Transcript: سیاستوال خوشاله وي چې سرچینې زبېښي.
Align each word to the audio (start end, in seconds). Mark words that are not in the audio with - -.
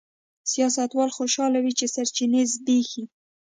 سیاستوال 0.51 1.09
خوشاله 1.17 1.59
وي 1.61 1.73
چې 1.79 1.85
سرچینې 1.95 2.41
زبېښي. 2.51 3.03